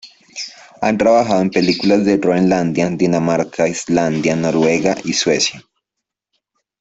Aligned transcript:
Ha 0.81 0.97
trabajado 0.97 1.41
en 1.43 1.51
películas 1.51 2.03
de 2.05 2.17
Groenlandia, 2.17 2.89
Dinamarca, 2.89 3.67
Islandia, 3.67 4.35
Noruega 4.35 4.95
y 5.03 5.13
Suecia. 5.13 5.63